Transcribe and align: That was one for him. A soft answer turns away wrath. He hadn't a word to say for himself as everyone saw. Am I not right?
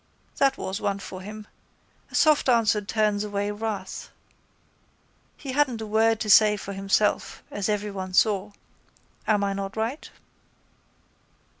That 0.37 0.57
was 0.57 0.81
one 0.81 0.97
for 0.97 1.21
him. 1.21 1.45
A 2.09 2.15
soft 2.15 2.49
answer 2.49 2.81
turns 2.81 3.23
away 3.23 3.51
wrath. 3.51 4.09
He 5.37 5.51
hadn't 5.51 5.79
a 5.79 5.85
word 5.85 6.19
to 6.21 6.29
say 6.31 6.57
for 6.57 6.73
himself 6.73 7.43
as 7.51 7.69
everyone 7.69 8.13
saw. 8.13 8.51
Am 9.27 9.43
I 9.43 9.53
not 9.53 9.77
right? 9.77 10.09